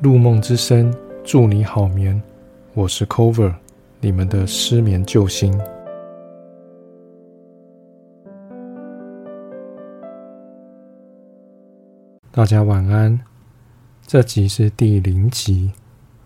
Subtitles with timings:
[0.00, 0.94] 入梦之声，
[1.24, 2.22] 祝你好眠。
[2.72, 3.52] 我是 Cover，
[4.00, 5.52] 你们的失眠救星。
[12.30, 13.18] 大家晚安。
[14.06, 15.72] 这集是第零集，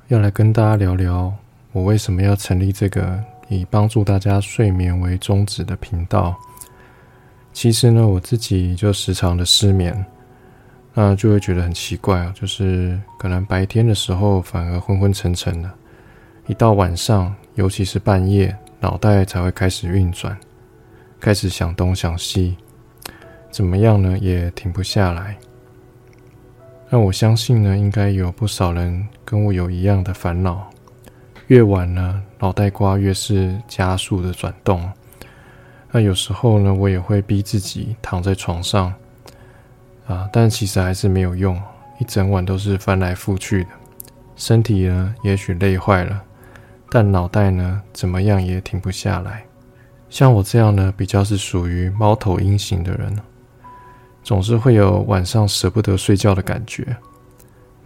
[0.09, 1.32] 要来跟大家聊聊
[1.73, 3.18] 我为什么要成立这个
[3.48, 6.36] 以帮助大家睡眠为宗旨的频道。
[7.54, 10.04] 其实呢，我自己就时常的失眠。
[10.95, 15.70] 那就会觉得很奇怪啊，就是可能白天的时候反而昏昏沉沉的，
[16.46, 20.36] 一到晚上，尤其是半夜，脑袋才会开始运转，
[21.19, 22.56] 开始想东想西，
[23.50, 25.34] 怎么样呢，也停不下来。
[26.91, 30.69] 那我相信呢，应该有不少人跟我有一样的烦恼，
[31.47, 34.92] 越晚呢，脑袋瓜越是加速的转动。
[35.91, 38.92] 那有时候呢，我也会逼自己躺在床上。
[40.06, 41.61] 啊，但其实还是没有用，
[41.98, 43.70] 一整晚都是翻来覆去的，
[44.36, 46.22] 身体呢也许累坏了，
[46.91, 49.45] 但脑袋呢怎么样也停不下来。
[50.11, 53.17] 像我这样呢，比较是属于猫头鹰型的人，
[54.23, 56.97] 总是会有晚上舍不得睡觉的感觉。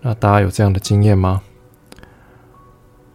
[0.00, 1.42] 那大家有这样的经验吗？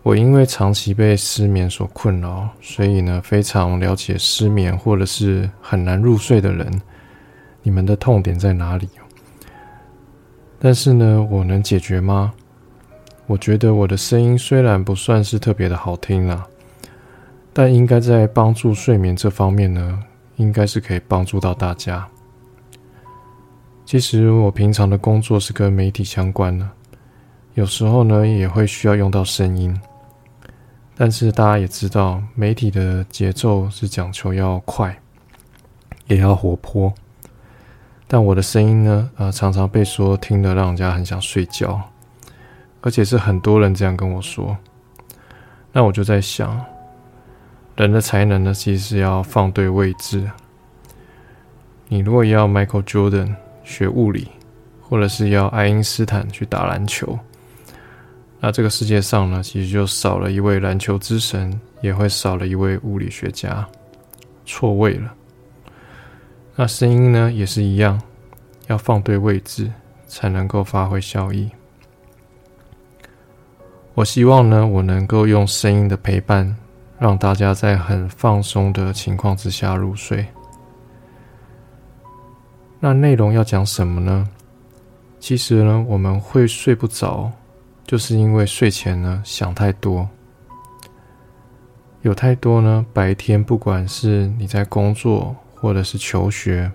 [0.03, 6.81] 我因为长期被失眠所困扰，所以呢非常了解失眠或者是很难入睡的人。
[7.63, 8.89] 你们的痛点在哪里？
[10.59, 12.33] 但是呢，我能解决吗？
[13.27, 16.45] 我觉得我的声音虽然不算是特别的好听啦，
[17.53, 20.03] 但应该在帮助睡眠这方面呢，
[20.35, 22.07] 应该是可以帮助到大家。
[23.85, 26.69] 其实我平常的工作是跟媒体相关的，
[27.53, 29.79] 有时候呢也会需要用到声音。
[30.95, 34.95] 但是大家也知道，媒体的节奏是讲求要快，
[36.07, 36.93] 也要活泼。
[38.13, 41.81] 但我的声音呢，呃，常常被说听得让人家很想睡觉，
[42.81, 44.57] 而且是很多人这样跟我说。
[45.71, 46.61] 那我就在想，
[47.77, 50.29] 人的才能呢，其实是要放对位置。
[51.87, 53.33] 你如果要 Michael Jordan
[53.63, 54.27] 学物理，
[54.81, 57.17] 或者是要爱因斯坦去打篮球，
[58.41, 63.65] 那这个世界上呢，其实就少了一位篮球之神，也会少了一位物理学家，
[64.45, 65.13] 错位了。
[66.55, 67.99] 那声音呢也是一样，
[68.67, 69.71] 要放对位置
[70.05, 71.49] 才能够发挥效益。
[73.93, 76.55] 我希望呢，我能够用声音的陪伴，
[76.99, 80.25] 让大家在很放松的情况之下入睡。
[82.79, 84.27] 那内容要讲什么呢？
[85.19, 87.31] 其实呢，我们会睡不着，
[87.85, 90.07] 就是因为睡前呢想太多，
[92.01, 95.35] 有太多呢白天不管是你在工作。
[95.61, 96.71] 或者是求学，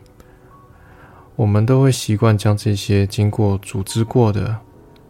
[1.35, 4.57] 我们都会习惯将这些经过组织过的、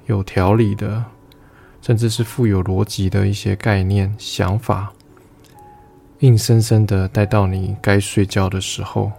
[0.06, 1.04] 有条理的，
[1.82, 4.90] 甚至是富有逻辑的一些概念、想法，
[6.20, 9.12] 硬生生的带到你该睡觉的时候，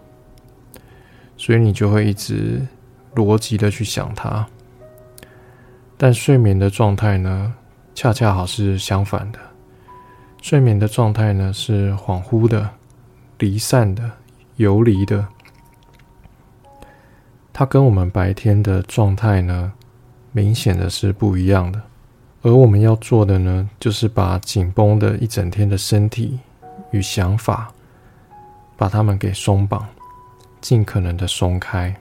[1.38, 2.66] 所以你就会一直
[3.14, 4.48] 逻辑的去想它。
[5.96, 7.54] 但睡眠的状态呢，
[7.94, 9.38] 恰恰好是相反的。
[10.42, 12.68] 睡眠的状态呢，是恍惚的、
[13.38, 14.12] 离散的。
[14.58, 15.28] 游离的，
[17.54, 19.72] 它跟我们白天的状态呢，
[20.32, 21.82] 明显的是不一样的。
[22.42, 26.40] 而我们要做的呢，就是把紧绷的一整天的身体
[26.92, 27.72] 与想法，
[28.76, 29.88] 把它们给松绑，
[30.60, 31.96] 尽可能的松开。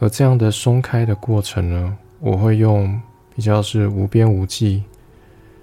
[0.00, 3.00] 而这样的松开的过程呢，我会用
[3.36, 4.82] 比较是无边无际、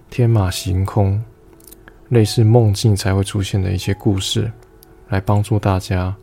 [0.09, 1.21] 天马行空、
[2.09, 4.49] 类似梦境才会出现的一些故事。
[5.09, 6.15] 来帮助大家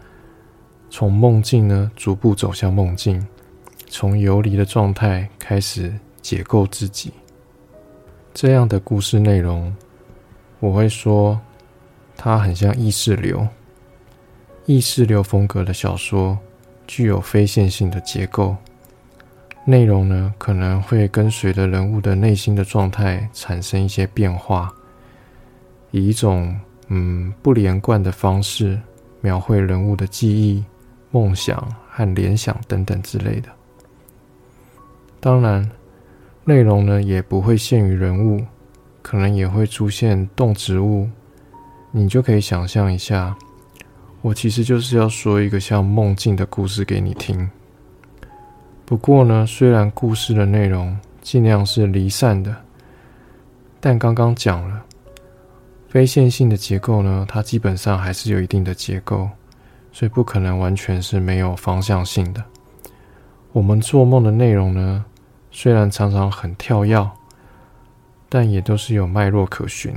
[0.91, 3.27] 从梦境呢逐步走向梦境，
[3.89, 7.12] 从游离的状态开始解构自己。
[8.33, 9.75] 这样的故事内容，
[10.61, 11.41] 我会说
[12.17, 13.47] 它很像意识流，
[14.67, 16.39] 意识流风格的小说，
[16.87, 18.57] 具有非线性的结构。
[19.65, 24.72] 内容呢可能会跟随着人物的内心的状态产生一些变化，
[25.91, 26.60] 以一种。
[26.89, 28.78] 嗯，不连贯的方式
[29.21, 30.63] 描绘人物的记忆、
[31.10, 31.57] 梦想
[31.89, 33.48] 和联想等等之类的。
[35.19, 35.69] 当然，
[36.45, 38.45] 内容呢也不会限于人物，
[39.01, 41.09] 可能也会出现动植物。
[41.91, 43.34] 你就可以想象一下，
[44.21, 47.48] 我其实就是要说一个像梦境的故事给你听。
[48.84, 52.54] 不过呢，虽然故事的内容尽量是离散的，
[53.80, 54.84] 但刚刚讲了。
[55.94, 59.28] 非线性的结构呢，它基本上还是有一定的结构，
[59.92, 62.42] 所以不可能完全是没有方向性的。
[63.52, 65.04] 我们做梦的内容呢，
[65.52, 67.08] 虽然常常很跳跃，
[68.28, 69.94] 但也都是有脉络可循，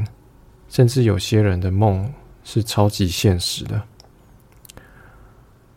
[0.69, 2.13] 甚至有些人的梦
[2.44, 3.81] 是超级现实的。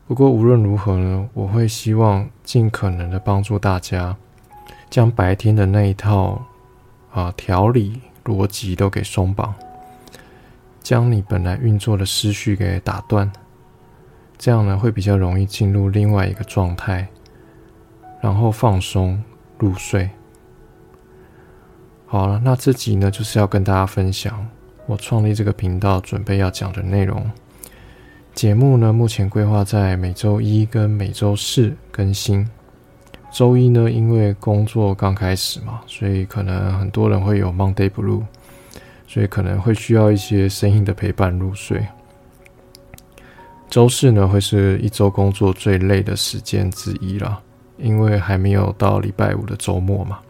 [0.06, 4.14] 不过无论如何呢，我会希望尽可能的帮助大家，
[4.90, 6.44] 将白天的那一套
[7.10, 9.54] 啊条理逻辑都给松绑，
[10.90, 13.30] 将你本来运作的思绪给打断。
[14.36, 17.06] 这样呢，会比较容易进入另外一个状态，
[18.20, 19.22] 然后放松
[19.56, 20.10] 入睡。
[22.06, 24.44] 好了，那这集呢，就是要跟大家分享
[24.86, 27.24] 我创立这个频道准备要讲的内容。
[28.34, 32.44] 节目呢，目前规划在每周一跟每周四更新。
[33.32, 38.24] 周一呢，因为工作刚开始嘛，所以可能很多人会有 Monday Blue，
[39.12, 41.84] 所以可能会需要一些声音的陪伴入睡。
[43.68, 47.42] 周四呢，会是一周工作最累的时间之一了，
[47.76, 50.20] 因为还没有到礼拜五的周末嘛，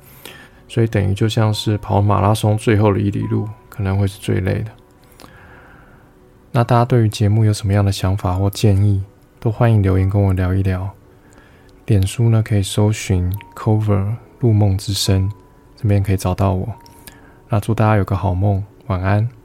[0.66, 4.70] 所以等于就像是跑马拉松最后的一里路，可能会是最累的。
[6.50, 9.04] 那大家对于节目有什么样的想法或建议，
[9.38, 10.88] 都欢迎留言跟我聊一聊。
[11.84, 15.30] 脸书呢，可以搜寻 Cover 入梦之声，
[15.76, 16.66] 这边可以找到我。
[17.52, 19.39] 那祝大家有个好梦，晚安。